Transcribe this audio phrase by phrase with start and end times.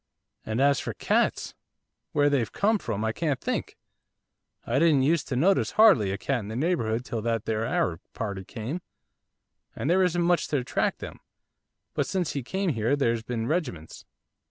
[0.43, 1.53] And as for cats!
[2.11, 3.77] where they've come from I can't think.
[4.65, 7.99] I didn't use to notice hardly a cat in the neighbourhood till that there Arab
[8.15, 8.81] party came,
[9.75, 11.19] there isn't much to attract them;
[11.93, 14.03] but since he came there's been regiments.